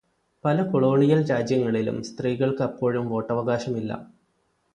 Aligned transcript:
പല 0.43 0.61
കൊളോണിയല് 0.63 1.29
രാജ്യങ്ങളിലും 1.29 2.03
സ്ത്രീകള്ക്ക് 2.03 2.63
അപ്പോഴും 2.63 3.09
വോട്ടവകാശമില്ല. 3.09 3.91